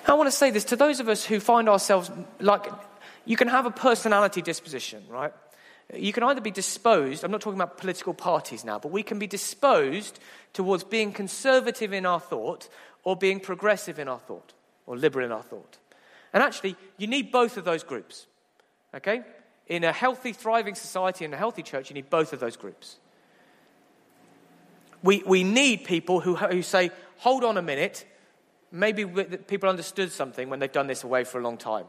[0.05, 2.65] I want to say this to those of us who find ourselves like
[3.25, 5.31] you can have a personality disposition, right?
[5.93, 9.19] You can either be disposed, I'm not talking about political parties now, but we can
[9.19, 10.19] be disposed
[10.53, 12.69] towards being conservative in our thought
[13.03, 14.53] or being progressive in our thought
[14.85, 15.77] or liberal in our thought.
[16.33, 18.27] And actually, you need both of those groups.
[18.95, 19.21] Okay?
[19.67, 22.97] In a healthy, thriving society and a healthy church, you need both of those groups.
[25.03, 28.05] We, we need people who, who say, hold on a minute,
[28.71, 31.85] maybe people understood something when they've done this away for a long time.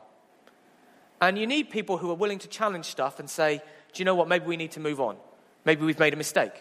[1.20, 4.14] And you need people who are willing to challenge stuff and say, do you know
[4.14, 5.16] what, maybe we need to move on.
[5.64, 6.52] Maybe we've made a mistake.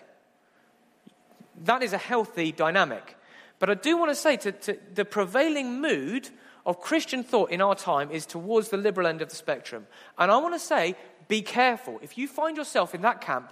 [1.63, 3.15] That is a healthy dynamic.
[3.60, 6.30] But I do want to say to, to the prevailing mood
[6.65, 9.88] of Christian thought in our time is towards the liberal end of the spectrum.
[10.17, 10.95] And I want to say,
[11.28, 12.00] be careful.
[12.02, 13.52] If you find yourself in that camp,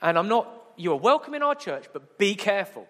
[0.00, 2.86] and I'm not, you are welcome in our church, but be careful.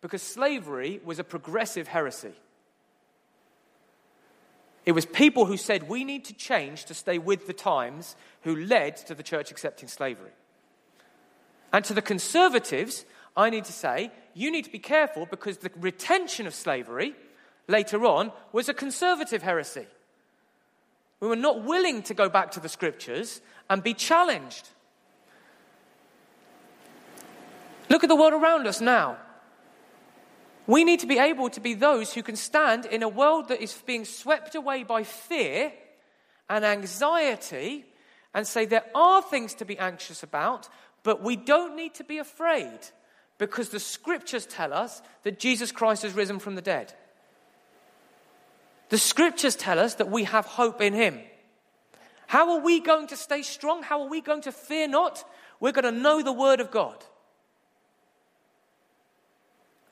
[0.00, 2.32] Because slavery was a progressive heresy.
[4.86, 8.56] It was people who said we need to change to stay with the times who
[8.56, 10.30] led to the church accepting slavery.
[11.72, 13.04] And to the conservatives,
[13.36, 17.14] I need to say, you need to be careful because the retention of slavery
[17.68, 19.86] later on was a conservative heresy.
[21.20, 24.68] We were not willing to go back to the scriptures and be challenged.
[27.90, 29.18] Look at the world around us now.
[30.66, 33.62] We need to be able to be those who can stand in a world that
[33.62, 35.72] is being swept away by fear
[36.48, 37.86] and anxiety
[38.34, 40.68] and say there are things to be anxious about,
[41.02, 42.78] but we don't need to be afraid
[43.38, 46.92] because the scriptures tell us that Jesus Christ has risen from the dead.
[48.88, 51.20] The scriptures tell us that we have hope in Him.
[52.26, 53.82] How are we going to stay strong?
[53.82, 55.24] How are we going to fear not?
[55.60, 56.96] We're going to know the Word of God.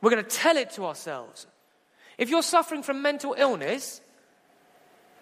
[0.01, 1.47] We're going to tell it to ourselves.
[2.19, 4.01] If you're suffering from mental illness,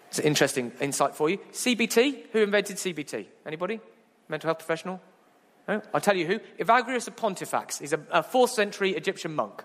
[0.09, 1.37] it's an interesting insight for you.
[1.51, 3.25] CBT, who invented CBT?
[3.45, 3.81] Anybody?
[4.29, 5.01] Mental health professional?
[5.67, 5.81] No?
[5.93, 6.39] I'll tell you who.
[6.63, 7.79] Evagrius of Ponticus.
[7.79, 9.63] He's a, a fourth century Egyptian monk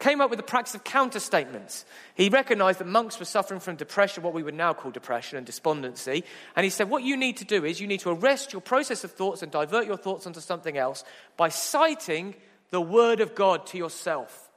[0.00, 1.84] came up with the practice of counterstatements.
[2.14, 5.46] He recognized that monks were suffering from depression, what we would now call depression and
[5.46, 6.24] despondency.
[6.56, 9.04] And he said, What you need to do is you need to arrest your process
[9.04, 11.04] of thoughts and divert your thoughts onto something else
[11.36, 12.34] by citing
[12.70, 14.49] the Word of God to yourself.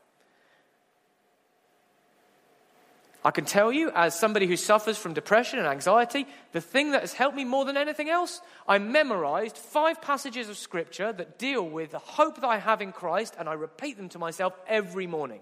[3.25, 7.01] I can tell you, as somebody who suffers from depression and anxiety, the thing that
[7.01, 11.67] has helped me more than anything else, I memorized five passages of Scripture that deal
[11.67, 15.07] with the hope that I have in Christ, and I repeat them to myself every
[15.07, 15.39] morning.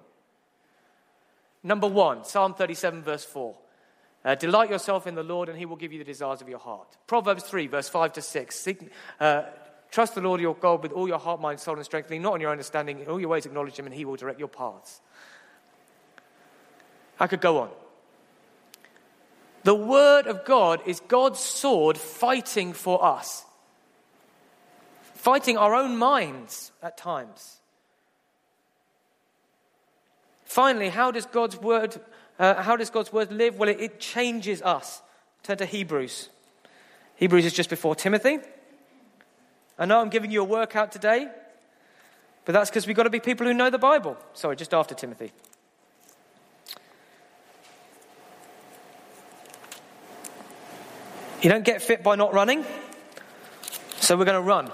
[1.64, 3.56] Number one, Psalm 37, verse 4.
[4.24, 6.60] Uh, Delight yourself in the Lord, and he will give you the desires of your
[6.60, 6.96] heart.
[7.08, 8.56] Proverbs 3, verse 5 to 6.
[8.56, 9.44] Seek, uh,
[9.90, 12.34] trust the Lord your God with all your heart, mind, soul, and strength, Lean not
[12.34, 13.00] on your understanding.
[13.00, 15.02] In all your ways acknowledge him, and he will direct your paths.
[17.22, 17.70] I could go on.
[19.64, 23.46] The Word of God is God's sword fighting for us,
[25.14, 27.60] fighting our own minds at times.
[30.46, 32.02] Finally, how does God's Word,
[32.40, 33.60] uh, how does God's Word live?
[33.60, 35.04] Well, it, it changes us.
[35.44, 36.30] Turn to Hebrews.
[37.18, 38.40] Hebrews is just before Timothy.
[39.78, 41.30] I know I'm giving you a workout today,
[42.46, 44.18] but that's because we've got to be people who know the Bible.
[44.34, 45.32] Sorry, just after Timothy.
[51.42, 52.64] You don't get fit by not running.
[53.98, 54.72] So we're going to run.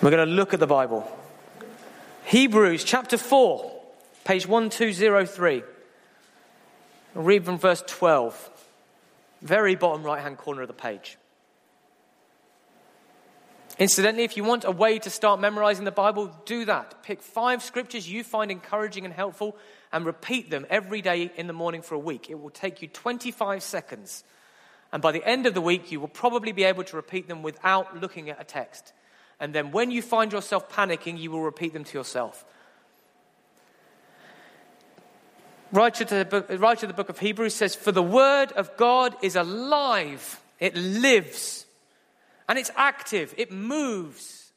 [0.00, 1.10] We're going to look at the Bible.
[2.24, 3.80] Hebrews chapter 4,
[4.24, 5.64] page 1203.
[7.16, 8.50] I'll read from verse 12,
[9.42, 11.18] very bottom right hand corner of the page.
[13.76, 17.02] Incidentally, if you want a way to start memorizing the Bible, do that.
[17.02, 19.56] Pick five scriptures you find encouraging and helpful
[19.90, 22.30] and repeat them every day in the morning for a week.
[22.30, 24.22] It will take you 25 seconds.
[24.92, 27.42] And by the end of the week, you will probably be able to repeat them
[27.42, 28.92] without looking at a text.
[29.40, 32.44] And then when you find yourself panicking, you will repeat them to yourself.
[35.70, 38.74] Writer to, the book, writer of the book of Hebrews says, For the word of
[38.78, 41.66] God is alive, it lives,
[42.48, 44.52] and it's active, it moves.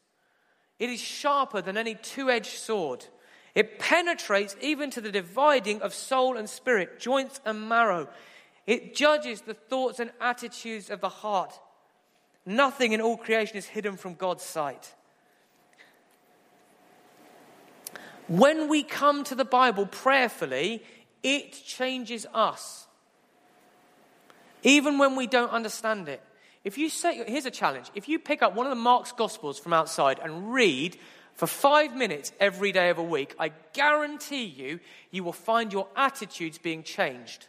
[0.80, 3.06] It is sharper than any two edged sword.
[3.54, 8.08] It penetrates even to the dividing of soul and spirit, joints and marrow.
[8.68, 11.60] It judges the thoughts and attitudes of the heart.
[12.46, 14.94] Nothing in all creation is hidden from God's sight.
[18.28, 20.84] When we come to the Bible prayerfully,
[21.22, 22.88] it changes us.
[24.64, 26.22] Even when we don't understand it.
[26.64, 27.88] If you say, here's a challenge.
[27.96, 30.98] If you pick up one of the Mark's Gospels from outside and read
[31.34, 35.88] for five minutes every day of a week, I guarantee you, you will find your
[35.96, 37.48] attitudes being changed.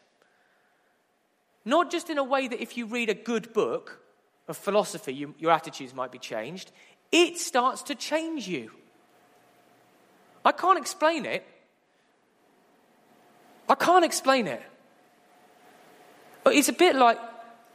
[1.65, 4.01] Not just in a way that if you read a good book
[4.49, 6.73] of philosophy, you, your attitudes might be changed,
[7.11, 8.71] it starts to change you.
[10.45, 11.47] I can't explain it.
[13.69, 14.63] I can't explain it.
[16.43, 17.19] But it's a bit like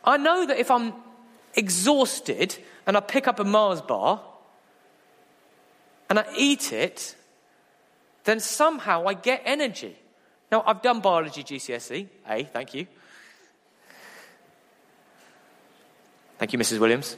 [0.04, 0.94] I know that if I'm
[1.54, 4.22] exhausted and I pick up a Mars bar
[6.10, 7.16] and I eat it,
[8.24, 9.98] then somehow I get energy.
[10.52, 12.88] Now, I've done biology GCSE, A, thank you.
[16.38, 16.80] Thank you, Mrs.
[16.80, 17.18] Williams.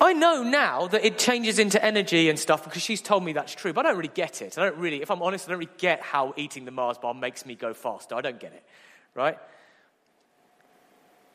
[0.00, 3.54] I know now that it changes into energy and stuff because she's told me that's
[3.54, 4.58] true, but I don't really get it.
[4.58, 7.14] I don't really, if I'm honest, I don't really get how eating the Mars bar
[7.14, 8.16] makes me go faster.
[8.16, 8.64] I don't get it,
[9.14, 9.38] right?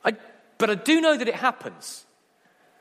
[0.03, 0.17] I,
[0.57, 2.05] but I do know that it happens.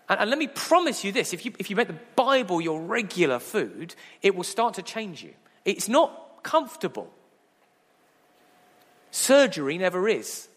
[0.08, 2.80] And, and let me promise you this if you, if you make the Bible your
[2.80, 5.34] regular food, it will start to change you.
[5.64, 7.12] It's not comfortable.
[9.12, 10.48] Surgery never is.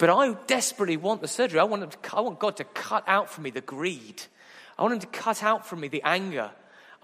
[0.00, 1.60] But I desperately want the surgery.
[1.60, 4.22] I want, to, I want God to cut out from me the greed.
[4.78, 6.50] I want Him to cut out from me the anger.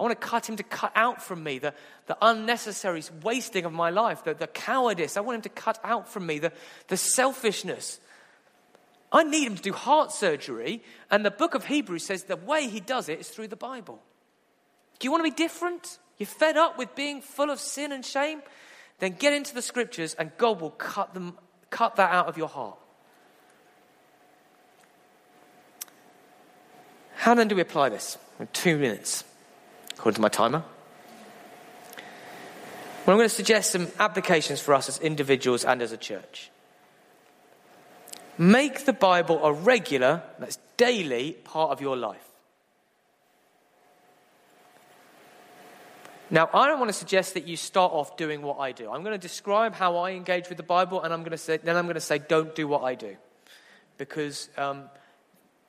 [0.01, 1.75] I want to cut Him to cut out from me the,
[2.07, 5.19] the unnecessary wasting of my life, the, the cowardice.
[5.19, 6.55] I want Him to cut out from me the,
[6.89, 8.01] the selfishness.
[9.13, 12.67] I need Him to do heart surgery, and the book of Hebrews says the way
[12.67, 14.01] He does it is through the Bible.
[15.01, 15.99] Do you want to be different?
[16.17, 18.41] You're fed up with being full of sin and shame?
[19.01, 21.37] Then get into the scriptures, and God will cut, them,
[21.69, 22.79] cut that out of your heart.
[27.17, 28.19] How then do we apply this?
[28.53, 29.25] Two minutes,
[29.95, 30.63] according to my timer.
[33.05, 36.51] Well, I'm going to suggest some applications for us as individuals and as a church.
[38.39, 42.23] Make the Bible a regular, that's daily, part of your life.
[46.29, 48.91] Now, I don't want to suggest that you start off doing what I do.
[48.91, 51.57] I'm going to describe how I engage with the Bible, and I'm going to say,
[51.57, 53.17] then I'm going to say, don't do what I do.
[53.97, 54.91] Because, um,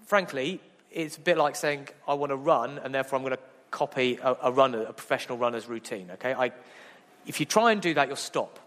[0.07, 0.59] frankly,
[0.91, 4.19] it's a bit like saying, I want to run, and therefore I'm going to copy
[4.21, 6.11] a, a runner, a professional runner's routine.
[6.13, 6.33] Okay?
[6.33, 6.51] I,
[7.25, 8.59] if you try and do that, you'll stop.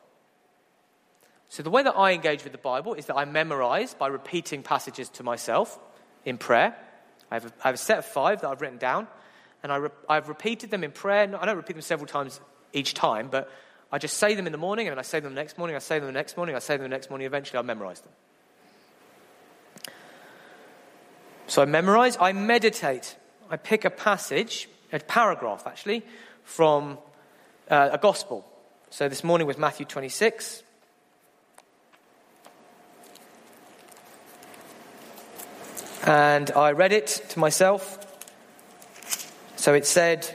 [1.49, 4.63] So, the way that I engage with the Bible is that I memorize by repeating
[4.63, 5.79] passages to myself
[6.25, 6.77] in prayer.
[7.29, 9.09] I have a, I have a set of five that I've written down,
[9.65, 11.23] and I re, I've repeated them in prayer.
[11.23, 12.41] I don't repeat them several times
[12.73, 13.51] each time, but
[13.91, 15.75] I just say them in the morning, and then I say them the next morning,
[15.75, 18.01] I say them the next morning, I say them the next morning, eventually I memorize
[18.01, 18.13] them.
[21.51, 23.17] So I memorize, I meditate.
[23.51, 26.05] I pick a passage, a paragraph actually,
[26.45, 26.97] from
[27.69, 28.47] uh, a gospel.
[28.91, 30.63] So this morning was Matthew 26.
[36.07, 37.99] And I read it to myself.
[39.57, 40.33] So it said,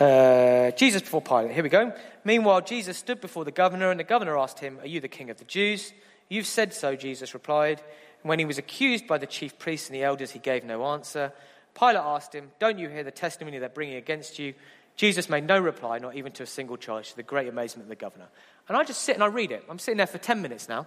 [0.00, 1.52] uh, Jesus before Pilate.
[1.52, 1.92] Here we go.
[2.24, 5.30] Meanwhile, Jesus stood before the governor, and the governor asked him, Are you the king
[5.30, 5.92] of the Jews?
[6.28, 7.80] You've said so, Jesus replied.
[8.22, 11.32] When he was accused by the chief priests and the elders, he gave no answer.
[11.78, 14.54] Pilate asked him, Don't you hear the testimony they're bringing against you?
[14.96, 17.88] Jesus made no reply, not even to a single charge, to the great amazement of
[17.88, 18.26] the governor.
[18.68, 19.64] And I just sit and I read it.
[19.70, 20.86] I'm sitting there for 10 minutes now.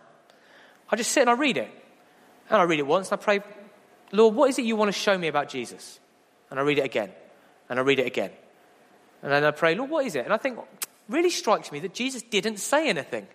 [0.90, 1.70] I just sit and I read it.
[2.50, 3.40] And I read it once and I pray,
[4.12, 6.00] Lord, what is it you want to show me about Jesus?
[6.50, 7.12] And I read it again.
[7.70, 8.32] And I read it again.
[9.24, 10.26] And then I pray, Lord, what is it?
[10.26, 10.60] And I think,
[11.08, 13.28] really strikes me that Jesus didn't say anything.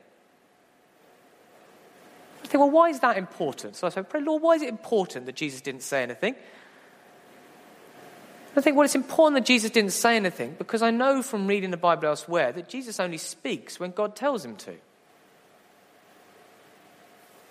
[2.46, 3.74] I think, well, why is that important?
[3.74, 6.36] So I say, pray, Lord, why is it important that Jesus didn't say anything?
[8.56, 11.72] I think, well, it's important that Jesus didn't say anything because I know from reading
[11.72, 14.70] the Bible elsewhere that Jesus only speaks when God tells him to.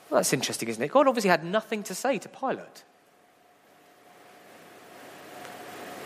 [0.09, 0.91] Well, that's interesting, isn't it?
[0.91, 2.85] God obviously had nothing to say to Pilate.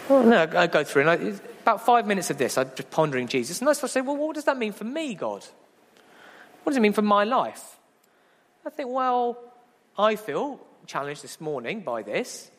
[0.10, 3.28] Well, no, I go through, and I, about five minutes of this, I'm just pondering
[3.28, 3.60] Jesus.
[3.60, 5.46] And I start saying, well, what does that mean for me, God?
[6.64, 7.79] What does it mean for my life?
[8.66, 9.38] I think, well,
[9.98, 12.52] I feel challenged this morning by this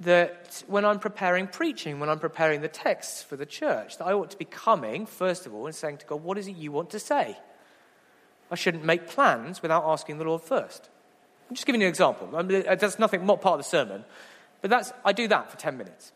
[0.00, 4.12] that when I'm preparing preaching, when I'm preparing the texts for the church, that I
[4.12, 6.72] ought to be coming, first of all, and saying to God, What is it you
[6.72, 7.36] want to say?
[8.50, 10.88] I shouldn't make plans without asking the Lord first.
[11.48, 12.28] I'm just giving you an example.
[12.34, 14.04] I mean, uh, that's nothing, not part of the sermon,
[14.60, 16.12] but that's, I do that for 10 minutes.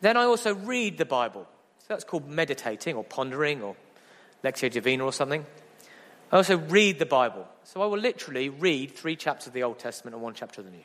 [0.00, 1.46] Then I also read the Bible.
[1.80, 3.76] So that's called meditating or pondering or
[4.42, 5.44] Lectio Divina or something.
[6.34, 7.46] I also read the Bible.
[7.62, 10.64] So I will literally read three chapters of the Old Testament and one chapter of
[10.64, 10.82] the New.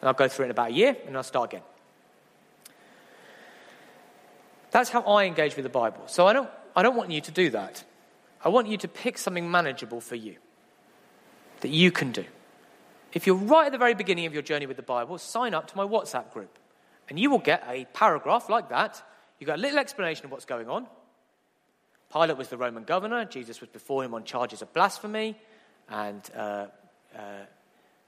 [0.00, 1.64] And I'll go through it in about a year and I'll start again.
[4.70, 6.04] That's how I engage with the Bible.
[6.06, 7.82] So I don't, I don't want you to do that.
[8.44, 10.36] I want you to pick something manageable for you
[11.60, 12.24] that you can do.
[13.12, 15.66] If you're right at the very beginning of your journey with the Bible, sign up
[15.72, 16.56] to my WhatsApp group.
[17.10, 19.02] And you will get a paragraph like that.
[19.40, 20.86] You get a little explanation of what's going on.
[22.12, 23.24] Pilate was the Roman governor.
[23.24, 25.36] Jesus was before him on charges of blasphemy
[25.88, 26.66] and uh,
[27.16, 27.20] uh,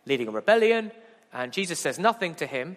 [0.07, 0.93] leading a rebellion.
[1.33, 2.77] And Jesus says nothing to him.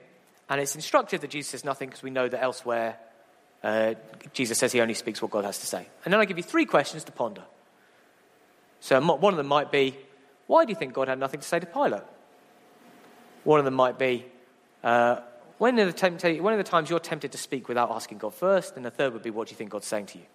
[0.49, 2.97] And it's instructive that Jesus says nothing because we know that elsewhere
[3.63, 3.95] uh,
[4.33, 5.87] Jesus says he only speaks what God has to say.
[6.05, 7.43] And then I give you three questions to ponder.
[8.79, 9.97] So one of them might be,
[10.45, 12.03] why do you think God had nothing to say to Pilate?
[13.43, 14.25] One of them might be,
[14.83, 15.21] uh,
[15.57, 18.75] when, are the when are the times you're tempted to speak without asking God first?
[18.75, 20.25] And the third would be, what do you think God's saying to you?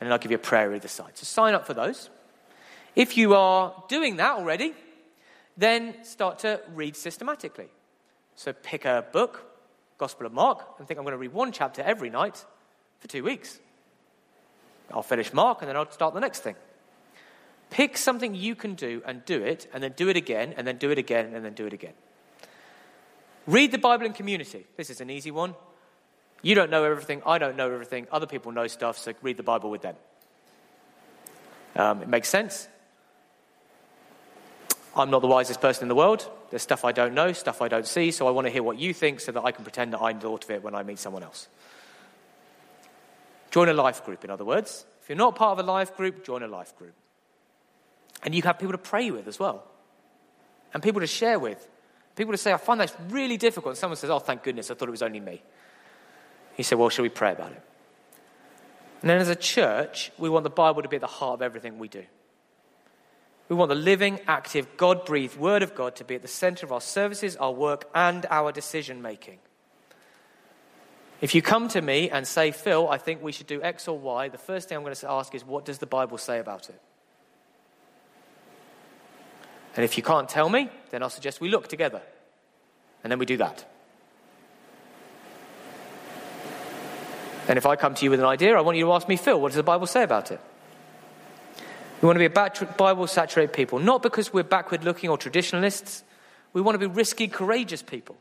[0.00, 1.12] And then I'll give you a prayer either side.
[1.14, 2.10] So sign up for those.
[2.94, 4.74] If you are doing that already,
[5.56, 7.68] then start to read systematically.
[8.34, 9.44] So pick a book,
[9.98, 12.44] Gospel of Mark, and think I'm going to read one chapter every night
[13.00, 13.58] for two weeks.
[14.92, 16.56] I'll finish Mark and then I'll start the next thing.
[17.70, 20.76] Pick something you can do and do it, and then do it again, and then
[20.76, 21.94] do it again, and then do it again.
[23.46, 24.66] Read the Bible in community.
[24.76, 25.54] This is an easy one.
[26.42, 29.42] You don't know everything, I don't know everything, other people know stuff, so read the
[29.42, 29.96] Bible with them.
[31.74, 32.68] Um, it makes sense.
[34.94, 36.28] I'm not the wisest person in the world.
[36.50, 38.78] There's stuff I don't know, stuff I don't see, so I want to hear what
[38.78, 40.98] you think so that I can pretend that I thought of it when I meet
[40.98, 41.48] someone else.
[43.50, 44.86] Join a life group, in other words.
[45.02, 46.94] If you're not part of a life group, join a life group.
[48.22, 49.64] And you have people to pray with as well,
[50.72, 51.68] and people to share with.
[52.16, 53.72] People to say, I find that really difficult.
[53.72, 55.42] And someone says, Oh, thank goodness, I thought it was only me.
[56.56, 57.62] He said, Well, shall we pray about it?
[59.02, 61.42] And then as a church, we want the Bible to be at the heart of
[61.42, 62.04] everything we do.
[63.48, 66.66] We want the living, active, God breathed Word of God to be at the center
[66.66, 69.38] of our services, our work, and our decision making.
[71.20, 73.98] If you come to me and say, Phil, I think we should do X or
[73.98, 76.68] Y, the first thing I'm going to ask is, what does the Bible say about
[76.68, 76.80] it?
[79.76, 82.02] And if you can't tell me, then I'll suggest we look together.
[83.04, 83.64] And then we do that.
[87.48, 89.16] And if I come to you with an idea, I want you to ask me,
[89.16, 90.40] Phil, what does the Bible say about it?
[92.00, 96.04] We want to be a Bible saturated people, not because we're backward looking or traditionalists.
[96.52, 98.16] We want to be risky, courageous people.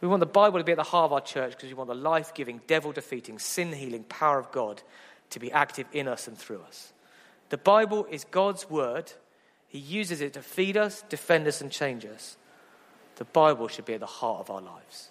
[0.00, 1.88] We want the Bible to be at the heart of our church because we want
[1.88, 4.82] the life giving, devil defeating, sin healing power of God
[5.30, 6.92] to be active in us and through us.
[7.48, 9.12] The Bible is God's word.
[9.66, 12.36] He uses it to feed us, defend us, and change us.
[13.16, 15.10] The Bible should be at the heart of our lives.